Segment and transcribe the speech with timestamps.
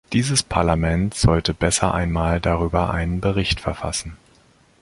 [0.13, 4.17] Dieses Parlament sollte besser einmal darüber einen Bericht verfassen.